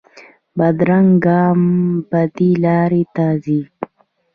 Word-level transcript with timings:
بدرنګه 0.57 1.19
ګام 1.25 1.61
بدې 2.09 2.51
لارې 2.63 3.03
ته 3.15 3.25
ځي 3.43 3.61